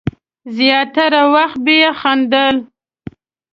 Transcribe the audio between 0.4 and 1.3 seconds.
زیاتره